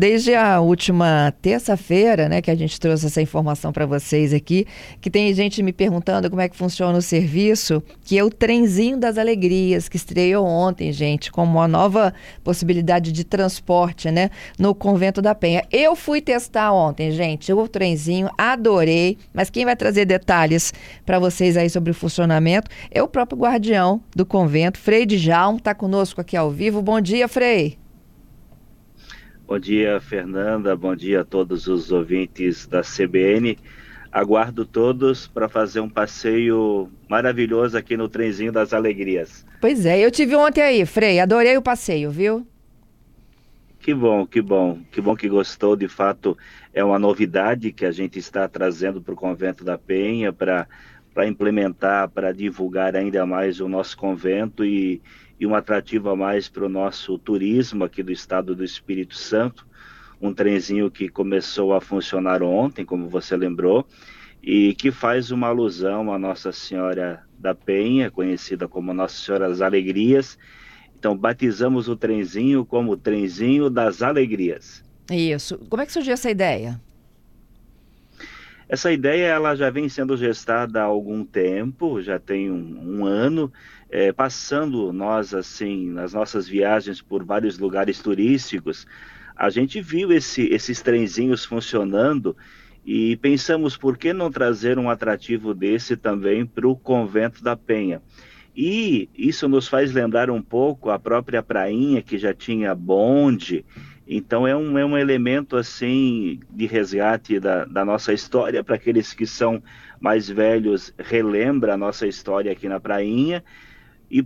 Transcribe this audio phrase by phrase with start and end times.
[0.00, 4.66] desde a última terça-feira, né, que a gente trouxe essa informação para vocês aqui,
[4.98, 8.96] que tem gente me perguntando como é que funciona o serviço, que é o Trenzinho
[8.96, 15.20] das Alegrias, que estreou ontem, gente, como uma nova possibilidade de transporte, né, no Convento
[15.20, 15.66] da Penha.
[15.70, 20.72] Eu fui testar ontem, gente, o trenzinho, adorei, mas quem vai trazer detalhes
[21.04, 25.74] para vocês aí sobre o funcionamento é o próprio guardião do convento, Frei Djalma, está
[25.74, 26.80] conosco aqui ao vivo.
[26.80, 27.76] Bom dia, Frei.
[29.50, 30.76] Bom dia, Fernanda.
[30.76, 33.58] Bom dia a todos os ouvintes da CBN.
[34.12, 39.44] Aguardo todos para fazer um passeio maravilhoso aqui no Trenzinho das Alegrias.
[39.60, 41.18] Pois é, eu tive ontem aí, Frei.
[41.18, 42.46] Adorei o passeio, viu?
[43.80, 45.74] Que bom, que bom, que bom que gostou.
[45.74, 46.38] De fato,
[46.72, 50.68] é uma novidade que a gente está trazendo para o Convento da Penha para
[51.26, 55.02] implementar, para divulgar ainda mais o nosso convento e,
[55.40, 59.66] e um atrativo a mais para o nosso turismo aqui do estado do Espírito Santo.
[60.20, 63.86] Um trenzinho que começou a funcionar ontem, como você lembrou,
[64.42, 69.62] e que faz uma alusão à Nossa Senhora da Penha, conhecida como Nossa Senhora das
[69.62, 70.38] Alegrias.
[70.94, 74.84] Então, batizamos o trenzinho como o trenzinho das alegrias.
[75.10, 75.56] Isso.
[75.70, 76.78] Como é que surgiu essa ideia?
[78.68, 83.50] Essa ideia ela já vem sendo gestada há algum tempo, já tem um, um ano,
[83.90, 88.86] é, passando nós assim nas nossas viagens por vários lugares turísticos,
[89.36, 92.36] a gente viu esse, esses trenzinhos funcionando
[92.84, 98.00] e pensamos por que não trazer um atrativo desse também para o convento da Penha.
[98.56, 103.64] E isso nos faz lembrar um pouco a própria prainha que já tinha bonde.
[104.06, 109.14] Então é um, é um elemento assim de resgate da, da nossa história para aqueles
[109.14, 109.62] que são
[110.00, 113.44] mais velhos relembra a nossa história aqui na prainha
[114.10, 114.22] e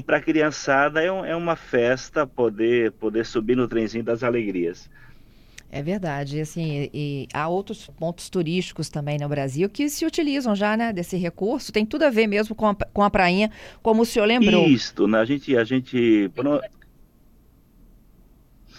[0.00, 4.90] para a criançada é, um, é, uma festa poder, poder subir no trenzinho das alegrias.
[5.70, 10.56] É verdade, assim, e, e há outros pontos turísticos também no Brasil que se utilizam
[10.56, 13.50] já, né, desse recurso, tem tudo a ver mesmo com a, com a prainha,
[13.82, 14.66] como o senhor lembrou.
[14.66, 16.30] Isso, né, a gente, a gente...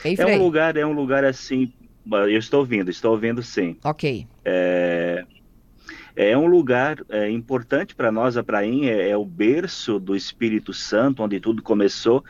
[0.03, 1.71] Ei, é um lugar, é um lugar assim,
[2.11, 3.77] eu estou ouvindo, estou ouvindo sim.
[3.83, 4.25] Ok.
[4.43, 5.25] É,
[6.15, 10.73] é um lugar é, importante para nós, a Prainha é, é, o berço do Espírito
[10.73, 12.23] Santo, onde tudo começou,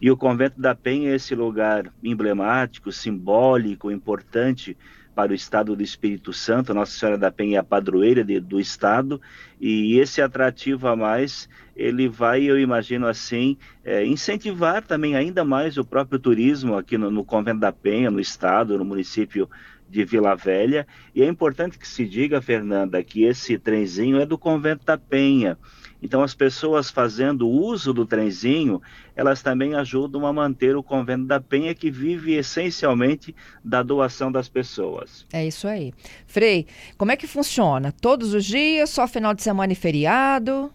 [0.00, 4.76] e o Convento da Penha é esse lugar emblemático, simbólico, importante
[5.14, 6.74] para o Estado do Espírito Santo.
[6.74, 9.20] Nossa Senhora da Penha é a padroeira de, do Estado,
[9.60, 15.78] e esse atrativo a mais, ele vai, eu imagino assim, é, incentivar também ainda mais
[15.78, 19.48] o próprio turismo aqui no, no Convento da Penha, no Estado, no município
[19.88, 20.86] de Vila Velha.
[21.14, 25.58] E é importante que se diga, Fernanda, que esse trenzinho é do Convento da Penha.
[26.02, 28.82] Então, as pessoas fazendo uso do trenzinho,
[29.16, 33.34] elas também ajudam a manter o Convento da Penha, que vive essencialmente
[33.64, 35.26] da doação das pessoas.
[35.32, 35.94] É isso aí.
[36.26, 36.66] Frei,
[36.98, 37.90] como é que funciona?
[37.90, 40.70] Todos os dias, só final de semana e feriado?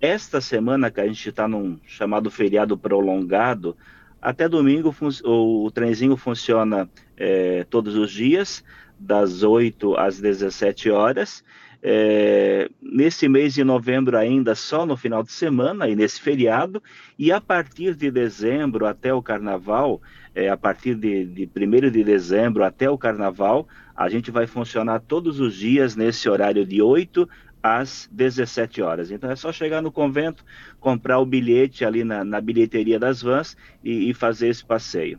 [0.00, 3.76] Esta semana que a gente está num chamado feriado prolongado,
[4.22, 4.94] até domingo
[5.24, 8.64] o, o trenzinho funciona é, todos os dias,
[8.98, 11.44] das 8 às 17 horas.
[11.84, 16.80] É, nesse mês de novembro ainda só no final de semana e nesse feriado,
[17.18, 20.00] e a partir de dezembro até o carnaval,
[20.32, 23.66] é, a partir de, de 1 de dezembro até o carnaval,
[23.96, 27.28] a gente vai funcionar todos os dias nesse horário de 8
[27.62, 29.10] às 17 horas.
[29.10, 30.44] Então é só chegar no convento,
[30.80, 35.18] comprar o bilhete ali na, na bilheteria das vans e, e fazer esse passeio.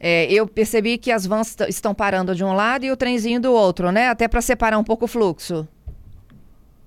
[0.00, 3.52] É, eu percebi que as vans estão parando de um lado e o trenzinho do
[3.52, 4.08] outro, né?
[4.08, 5.66] Até para separar um pouco o fluxo.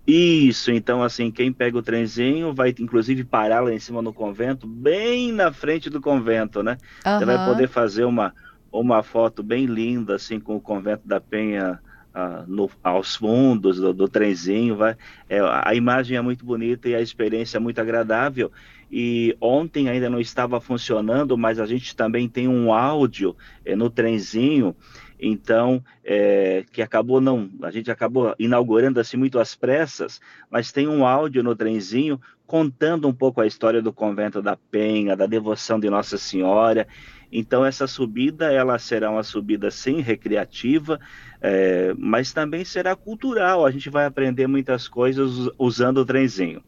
[0.07, 4.65] Isso, então assim, quem pega o trenzinho vai inclusive parar lá em cima no convento,
[4.65, 6.77] bem na frente do convento, né?
[7.05, 7.19] Uhum.
[7.19, 8.33] Você vai poder fazer uma,
[8.71, 11.79] uma foto bem linda, assim, com o convento da Penha
[12.15, 14.75] uh, no, aos fundos do, do trenzinho.
[14.75, 14.95] Vai,
[15.29, 18.51] é, a imagem é muito bonita e a experiência é muito agradável.
[18.91, 23.35] E ontem ainda não estava funcionando, mas a gente também tem um áudio
[23.65, 24.75] é, no trenzinho
[25.21, 30.19] então é, que acabou não, a gente acabou inaugurando assim muito às pressas,
[30.49, 35.15] mas tem um áudio no trenzinho contando um pouco a história do convento da Penha,
[35.15, 36.87] da devoção de Nossa Senhora.
[37.31, 40.99] Então essa subida ela será uma subida sim recreativa,
[41.41, 43.65] é, mas também será cultural.
[43.65, 46.61] A gente vai aprender muitas coisas usando o trenzinho.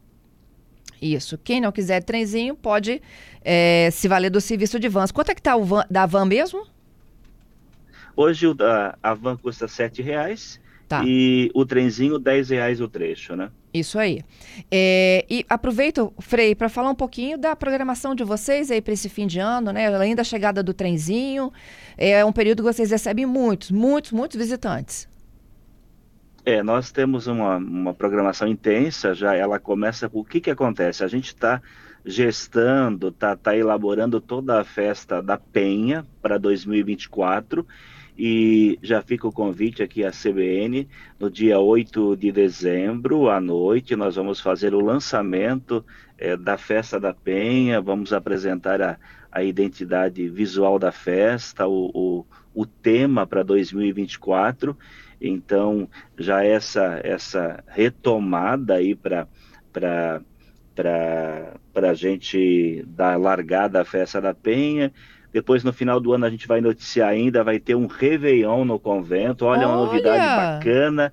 [1.02, 1.36] Isso.
[1.36, 3.02] Quem não quiser trenzinho pode
[3.44, 5.12] é, se valer do serviço de vans.
[5.12, 6.66] Quanto é que está o van, da van mesmo?
[8.16, 11.02] Hoje a, a van custa R$ reais Tá.
[11.04, 13.50] E o trenzinho, 10 reais o trecho, né?
[13.72, 14.22] Isso aí.
[14.70, 19.08] É, e aproveito, Frei, para falar um pouquinho da programação de vocês aí para esse
[19.08, 19.92] fim de ano, né?
[19.92, 21.52] Além da chegada do trenzinho,
[21.96, 25.08] é um período que vocês recebem muitos, muitos, muitos visitantes.
[26.44, 31.02] É, nós temos uma, uma programação intensa, já ela começa com o que que acontece?
[31.02, 31.62] A gente está
[32.04, 37.66] gestando, está tá elaborando toda a festa da Penha para 2024
[38.16, 40.88] e já fica o convite aqui à CBN,
[41.18, 45.84] no dia 8 de dezembro, à noite, nós vamos fazer o lançamento
[46.16, 48.98] é, da Festa da Penha, vamos apresentar a,
[49.32, 54.78] a identidade visual da festa, o, o, o tema para 2024.
[55.20, 59.26] Então, já essa, essa retomada aí para
[59.72, 60.22] para
[61.74, 64.92] a gente dar largada à Festa da Penha
[65.34, 68.78] depois, no final do ano, a gente vai noticiar ainda, vai ter um Réveillon no
[68.78, 69.44] convento.
[69.44, 69.68] Olha, Olha.
[69.68, 71.12] uma novidade bacana.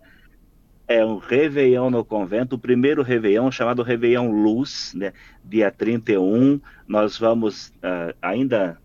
[0.87, 5.11] É um Réveillon no convento, o primeiro Réveillon, chamado Réveillon Luz, né?
[5.43, 6.61] dia 31.
[6.87, 8.77] Nós vamos uh, ainda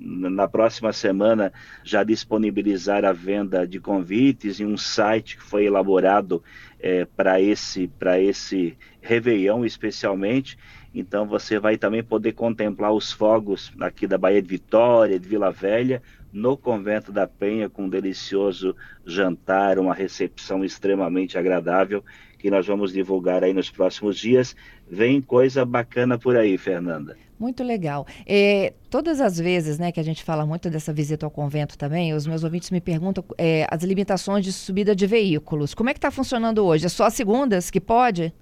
[0.00, 1.52] na próxima semana
[1.82, 6.40] já disponibilizar a venda de convites em um site que foi elaborado
[6.78, 10.56] é, para esse para esse Réveillon especialmente
[10.94, 15.50] então você vai também poder contemplar os fogos aqui da Baía de Vitória, de Vila
[15.50, 16.02] Velha,
[16.32, 18.74] no Convento da Penha, com um delicioso
[19.04, 22.04] jantar, uma recepção extremamente agradável,
[22.38, 24.54] que nós vamos divulgar aí nos próximos dias.
[24.90, 27.16] Vem coisa bacana por aí, Fernanda.
[27.38, 28.06] Muito legal.
[28.26, 32.12] É, todas as vezes né, que a gente fala muito dessa visita ao convento também,
[32.12, 35.72] os meus ouvintes me perguntam é, as limitações de subida de veículos.
[35.72, 36.86] Como é que está funcionando hoje?
[36.86, 38.32] É só as segundas que pode?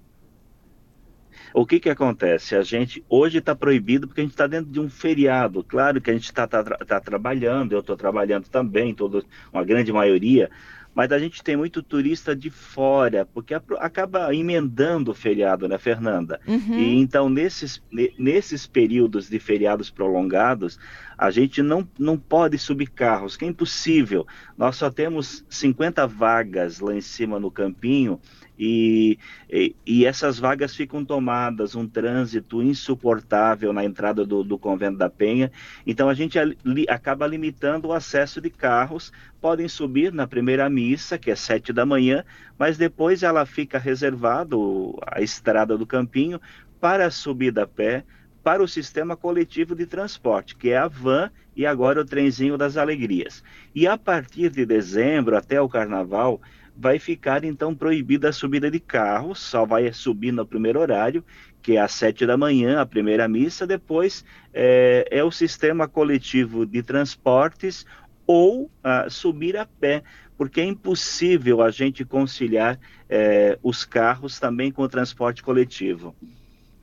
[1.57, 2.55] O que que acontece?
[2.55, 5.63] A gente hoje está proibido porque a gente está dentro de um feriado.
[5.63, 9.91] Claro que a gente está tá, tá trabalhando, eu estou trabalhando também, todo, uma grande
[9.91, 10.51] maioria,
[10.93, 16.39] mas a gente tem muito turista de fora, porque acaba emendando o feriado, né, Fernanda?
[16.47, 16.77] Uhum.
[16.77, 17.81] E então, nesses,
[18.19, 20.79] nesses períodos de feriados prolongados,
[21.17, 24.27] a gente não, não pode subir carros, que é impossível.
[24.55, 28.19] Nós só temos 50 vagas lá em cima no campinho
[28.57, 29.19] e,
[29.49, 35.09] e, e, essas vagas ficam tomadas, um trânsito insuportável na entrada do, do Convento da
[35.09, 35.51] Penha.
[35.85, 36.57] Então a gente ali,
[36.89, 39.11] acaba limitando o acesso de carros.
[39.39, 42.23] Podem subir na primeira missa, que é sete da manhã,
[42.57, 46.41] mas depois ela fica reservado a estrada do Campinho
[46.79, 48.03] para subir da pé
[48.43, 52.77] para o sistema coletivo de transporte, que é a van e agora o trenzinho das
[52.77, 53.43] alegrias.
[53.75, 56.39] E a partir de dezembro até o carnaval,
[56.79, 61.23] vai ficar então proibida a subida de carros, só vai subir no primeiro horário,
[61.61, 66.65] que é às sete da manhã, a primeira missa, depois é, é o sistema coletivo
[66.65, 67.85] de transportes
[68.27, 70.03] ou ah, subir a pé,
[70.37, 72.79] porque é impossível a gente conciliar
[73.09, 76.15] é, os carros também com o transporte coletivo.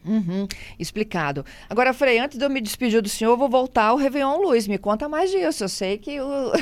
[0.05, 0.47] Uhum,
[0.79, 1.47] explicado.
[1.69, 4.69] Agora, Frei, antes de eu me despedir do senhor, eu vou voltar ao Réveillon Luiz.
[4.69, 5.65] Me conta mais disso.
[5.65, 6.53] Eu sei que o,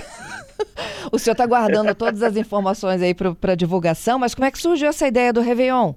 [1.10, 4.88] o senhor está guardando todas as informações aí para divulgação, mas como é que surgiu
[4.88, 5.94] essa ideia do Réveillon?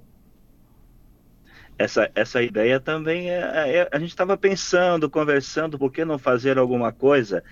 [1.78, 6.58] Essa, essa ideia também é, é a gente estava pensando, conversando, por que não fazer
[6.58, 7.44] alguma coisa?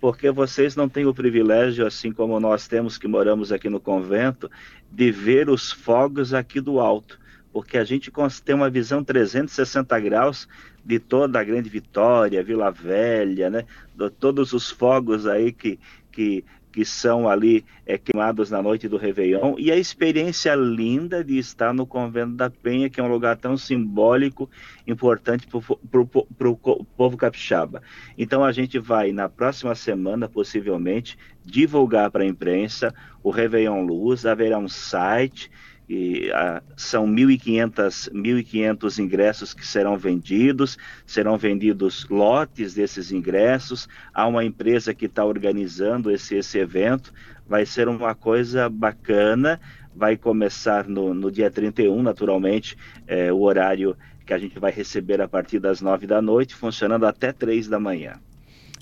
[0.00, 4.50] Porque vocês não têm o privilégio, assim como nós temos que moramos aqui no convento,
[4.90, 7.20] de ver os fogos aqui do alto
[7.52, 8.10] porque a gente
[8.44, 10.48] tem uma visão 360 graus
[10.84, 13.64] de toda a Grande Vitória, Vila Velha, né?
[13.94, 15.78] De todos os fogos aí que,
[16.10, 21.38] que, que são ali é, queimados na noite do Réveillon, e a experiência linda de
[21.38, 24.50] estar no Convento da Penha, que é um lugar tão simbólico,
[24.86, 27.82] importante para o povo capixaba.
[28.16, 34.24] Então a gente vai, na próxima semana, possivelmente, divulgar para a imprensa o Réveillon Luz,
[34.24, 35.50] haverá um site,
[35.88, 43.88] e, ah, são 1.500 ingressos que serão vendidos, serão vendidos lotes desses ingressos.
[44.14, 47.12] Há uma empresa que está organizando esse, esse evento,
[47.46, 49.60] vai ser uma coisa bacana.
[49.94, 55.20] Vai começar no, no dia 31, naturalmente, é, o horário que a gente vai receber
[55.20, 58.14] a partir das 9 da noite, funcionando até 3 da manhã.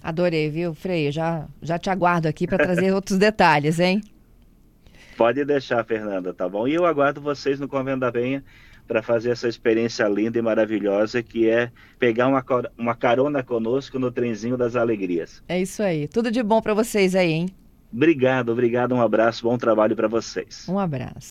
[0.03, 1.11] Adorei, viu, Frei?
[1.11, 4.01] Já, já te aguardo aqui para trazer outros detalhes, hein?
[5.21, 6.67] Pode deixar, Fernanda, tá bom?
[6.67, 8.43] E eu aguardo vocês no Convento da Penha
[8.89, 12.43] para fazer essa experiência linda e maravilhosa que é pegar uma,
[12.79, 15.43] uma carona conosco no trenzinho das alegrias.
[15.47, 16.09] É isso aí.
[16.09, 17.49] Tudo de bom para vocês aí, hein?
[17.93, 18.95] Obrigado, obrigado.
[18.95, 20.67] Um abraço, bom trabalho para vocês.
[20.67, 21.13] Um abraço.